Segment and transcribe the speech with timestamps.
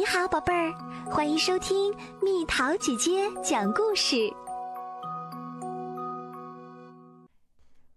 [0.00, 0.72] 你好，宝贝儿，
[1.10, 4.32] 欢迎收听蜜桃姐姐讲故事。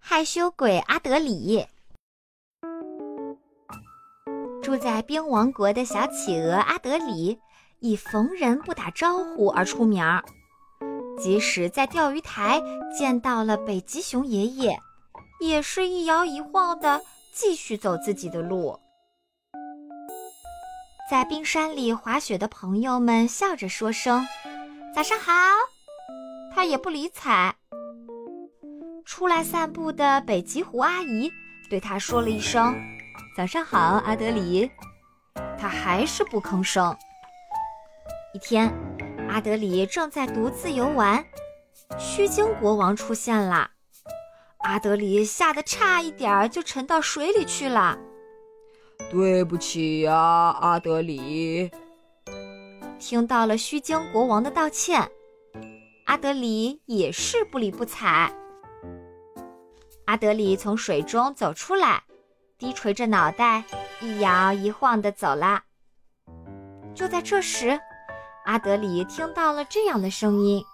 [0.00, 1.64] 害羞鬼阿德里，
[4.60, 7.38] 住在冰王国的小企鹅阿德里，
[7.78, 10.24] 以逢人不打招呼而出名儿。
[11.16, 12.60] 即使在钓鱼台
[12.98, 14.76] 见到了北极熊爷爷，
[15.40, 17.00] 也是一摇一晃的
[17.32, 18.76] 继续走自己的路。
[21.12, 24.26] 在冰山里滑雪的朋友们笑着说声
[24.96, 25.30] “早上好”，
[26.50, 27.54] 他也不理睬。
[29.04, 31.30] 出来散步的北极狐阿姨
[31.68, 32.74] 对他说了一声
[33.36, 34.70] “早上好，阿德里”，
[35.60, 36.96] 他还是不吭声。
[38.32, 38.72] 一天，
[39.28, 41.22] 阿德里正在独自游玩，
[41.98, 43.70] 须鲸国王出现了，
[44.60, 47.98] 阿德里吓得差一点就沉到水里去了。
[49.12, 51.70] 对不起呀，阿德里。
[52.98, 55.06] 听到了须鲸国王的道歉，
[56.06, 58.32] 阿德里也是不理不睬。
[60.06, 62.02] 阿德里从水中走出来，
[62.56, 63.62] 低垂着脑袋，
[64.00, 65.60] 一摇一晃地走了。
[66.94, 67.78] 就在这时，
[68.46, 70.64] 阿德里听到了这样的声音：“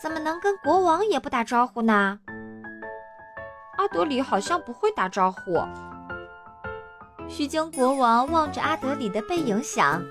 [0.00, 2.20] 怎么能跟国王也不打招呼呢？”
[3.76, 5.58] 阿德里好像不会打招呼。
[7.32, 10.04] 须鲸国王望着阿德里的背影，想：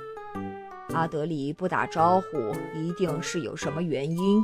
[0.92, 4.44] 阿德里不打招呼，一定是有什么原因。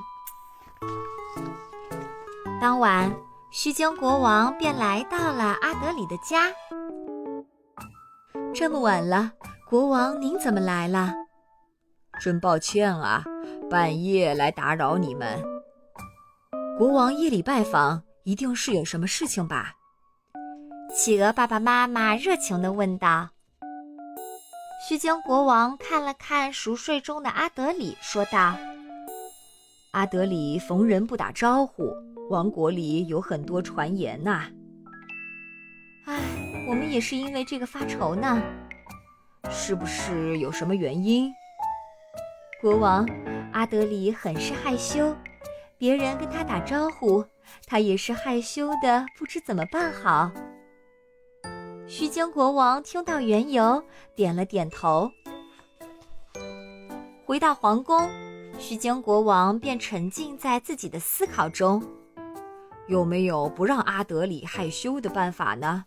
[2.61, 3.11] 当晚，
[3.49, 6.53] 须鲸国王便来到了阿德里的家。
[8.53, 9.31] 这么晚了，
[9.67, 11.11] 国王您怎么来了？
[12.19, 13.23] 真抱歉啊，
[13.71, 15.43] 半夜来打扰你们。
[16.77, 19.73] 国王夜里拜访，一定是有什么事情吧？
[20.93, 23.29] 企鹅爸爸妈妈热情地问道
[24.87, 28.55] ：“须鲸国王看了看熟睡中的阿德里，说道
[29.91, 31.93] ：‘阿德里逢人不打招呼，
[32.29, 34.45] 王国里有很多传言呐。’
[36.05, 36.19] 唉，
[36.67, 38.41] 我们也是因为这个发愁呢。
[39.51, 41.31] 是不是有什么原因？
[42.59, 43.07] 国王，
[43.53, 45.15] 阿德里很是害羞，
[45.77, 47.23] 别人跟他打招呼，
[47.67, 50.31] 他也是害羞的，不知怎么办好。”
[51.89, 53.81] 须鲸国王听到缘由，
[54.13, 55.09] 点了点头。
[57.25, 58.09] 回到皇宫，
[58.59, 61.81] 须鲸国王便沉浸在自己的思考中。
[62.87, 65.85] 有没有不让阿德里害羞的办法呢？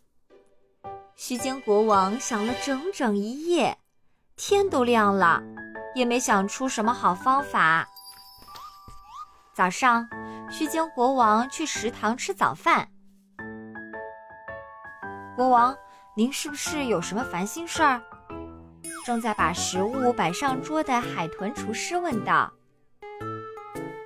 [1.16, 3.76] 须鲸国王想了整整一夜，
[4.36, 5.42] 天都亮了，
[5.94, 7.86] 也没想出什么好方法。
[9.52, 10.08] 早上，
[10.50, 12.88] 须鲸国王去食堂吃早饭。
[15.36, 15.76] 国王。
[16.20, 17.98] 您是不是有什么烦心事儿？
[19.06, 22.52] 正在把食物摆上桌的海豚厨师问道。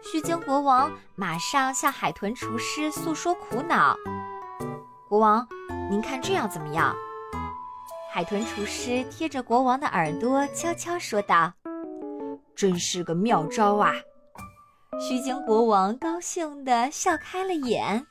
[0.00, 3.96] 须鲸国王马上向海豚厨师诉说苦恼。
[5.08, 5.44] 国王，
[5.90, 6.94] 您看这样怎么样？
[8.12, 11.52] 海豚厨师贴着国王的耳朵悄悄说道
[12.54, 13.92] ：“真是个妙招啊！”
[15.02, 18.06] 须鲸国王高兴地笑开了眼。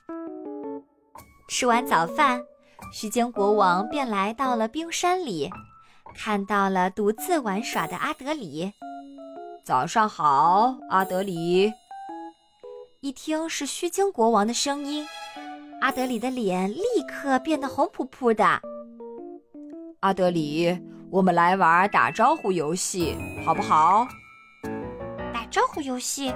[1.48, 2.44] 吃完早饭。
[2.92, 5.50] 须鲸国王便来到了冰山里，
[6.16, 8.72] 看到了独自玩耍的阿德里。
[9.64, 11.72] 早上好，阿德里。
[13.02, 15.06] 一听是须鲸国王的声音，
[15.82, 18.62] 阿德里的脸立刻变得红扑扑的。
[20.02, 20.78] 阿德里，
[21.10, 24.08] 我们来玩打招呼游戏，好不好？
[25.34, 26.34] 打招呼游戏。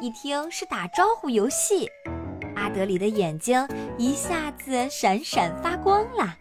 [0.00, 1.88] 一听是打招呼游戏。
[2.74, 3.56] 阿德里的眼睛
[3.96, 6.36] 一下子闪闪发光了。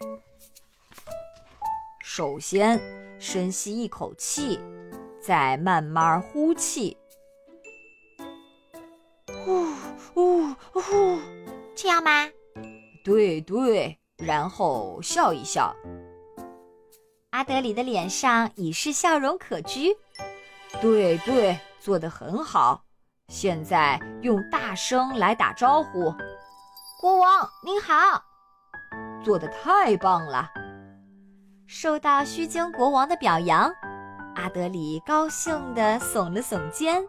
[2.02, 2.82] 首先，
[3.20, 4.60] 深吸一口气，
[5.22, 6.98] 再慢慢呼气。
[9.46, 9.68] 呼
[10.12, 11.20] 呼呼，
[11.76, 12.28] 这样吗？
[13.06, 15.72] 对对，然后笑一笑。
[17.30, 19.96] 阿德里的脸上已是笑容可掬。
[20.82, 22.84] 对对，做得很好。
[23.34, 26.14] 现在用大声来打招呼，
[27.02, 28.24] 国王您好，
[29.24, 30.48] 做的太棒了！
[31.66, 33.74] 受到须鲸国王的表扬，
[34.36, 37.04] 阿德里高兴地耸了耸肩。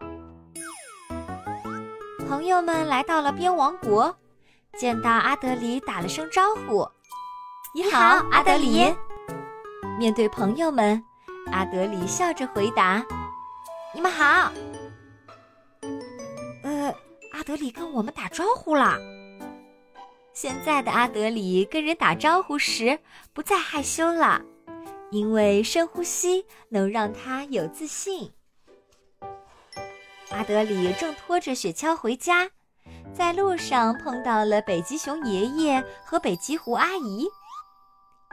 [2.26, 4.16] 朋友们来到了边王国，
[4.78, 6.88] 见到阿德里打了声招呼
[7.76, 7.98] ：“你好，
[8.32, 8.96] 阿德里。”
[10.00, 11.04] 面对朋友们，
[11.52, 13.04] 阿德里笑着回答
[13.92, 14.50] ：“你们好。”
[17.44, 18.96] 阿德里跟我们打招呼了。
[20.32, 22.98] 现在的阿德里跟人打招呼时
[23.34, 24.40] 不再害羞了，
[25.10, 28.32] 因为深呼吸能让他有自信。
[30.30, 32.48] 阿德里正拖着雪橇回家，
[33.12, 37.28] 在路上碰到了北极熊爷爷和北极狐阿姨。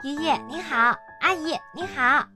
[0.04, 2.26] 爷爷您好，阿姨您好。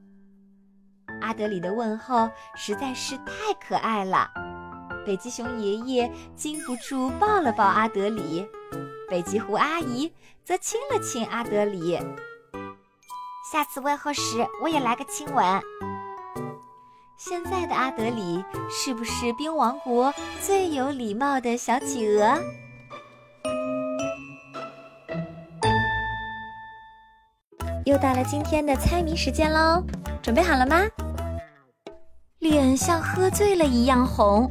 [1.22, 4.30] 阿德里的问候实在是太可爱了，
[5.06, 8.44] 北极熊爷爷禁不住抱了抱阿德里，
[9.08, 10.12] 北极狐阿姨
[10.44, 11.96] 则亲了亲阿德里。
[13.52, 15.62] 下次问候时，我也来个亲吻。
[17.16, 20.12] 现在的阿德里是不是冰王国
[20.42, 22.40] 最有礼貌的小企鹅？
[27.84, 29.84] 又到了今天的猜谜时间喽，
[30.20, 30.82] 准备好了吗？
[32.40, 34.50] 脸像喝醉了一样红，